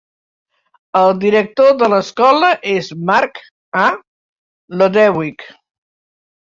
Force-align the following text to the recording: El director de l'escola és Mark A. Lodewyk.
El 1.01 1.13
director 1.23 1.75
de 1.83 1.91
l'escola 1.95 2.51
és 2.79 2.91
Mark 3.13 3.45
A. 3.85 3.87
Lodewyk. 4.83 5.51